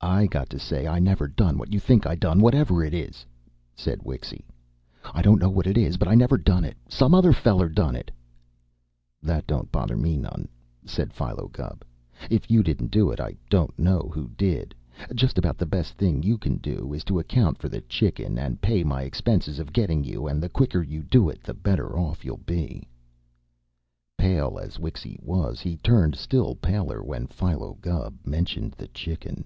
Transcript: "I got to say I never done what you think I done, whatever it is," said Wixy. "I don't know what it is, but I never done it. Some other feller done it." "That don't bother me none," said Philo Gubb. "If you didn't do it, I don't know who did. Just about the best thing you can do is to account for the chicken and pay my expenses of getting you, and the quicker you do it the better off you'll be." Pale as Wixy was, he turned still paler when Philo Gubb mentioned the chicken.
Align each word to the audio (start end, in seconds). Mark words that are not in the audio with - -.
"I 0.00 0.28
got 0.28 0.48
to 0.50 0.60
say 0.60 0.86
I 0.86 1.00
never 1.00 1.26
done 1.26 1.58
what 1.58 1.72
you 1.72 1.80
think 1.80 2.06
I 2.06 2.14
done, 2.14 2.40
whatever 2.40 2.84
it 2.84 2.94
is," 2.94 3.26
said 3.74 4.00
Wixy. 4.04 4.44
"I 5.12 5.22
don't 5.22 5.40
know 5.40 5.48
what 5.50 5.66
it 5.66 5.76
is, 5.76 5.96
but 5.96 6.06
I 6.06 6.14
never 6.14 6.38
done 6.38 6.64
it. 6.64 6.76
Some 6.88 7.16
other 7.16 7.32
feller 7.32 7.68
done 7.68 7.96
it." 7.96 8.12
"That 9.20 9.44
don't 9.48 9.72
bother 9.72 9.96
me 9.96 10.16
none," 10.16 10.46
said 10.84 11.12
Philo 11.12 11.48
Gubb. 11.48 11.82
"If 12.30 12.48
you 12.48 12.62
didn't 12.62 12.92
do 12.92 13.10
it, 13.10 13.18
I 13.18 13.34
don't 13.50 13.76
know 13.76 14.08
who 14.14 14.28
did. 14.28 14.72
Just 15.16 15.36
about 15.36 15.58
the 15.58 15.66
best 15.66 15.94
thing 15.94 16.22
you 16.22 16.38
can 16.38 16.58
do 16.58 16.92
is 16.94 17.02
to 17.04 17.18
account 17.18 17.58
for 17.58 17.68
the 17.68 17.80
chicken 17.80 18.38
and 18.38 18.62
pay 18.62 18.84
my 18.84 19.02
expenses 19.02 19.58
of 19.58 19.72
getting 19.72 20.04
you, 20.04 20.28
and 20.28 20.40
the 20.40 20.48
quicker 20.48 20.80
you 20.82 21.02
do 21.02 21.28
it 21.28 21.42
the 21.42 21.54
better 21.54 21.98
off 21.98 22.24
you'll 22.24 22.36
be." 22.36 22.86
Pale 24.16 24.60
as 24.62 24.78
Wixy 24.78 25.18
was, 25.20 25.60
he 25.60 25.76
turned 25.76 26.14
still 26.14 26.54
paler 26.54 27.02
when 27.02 27.26
Philo 27.26 27.76
Gubb 27.80 28.14
mentioned 28.24 28.72
the 28.78 28.88
chicken. 28.88 29.44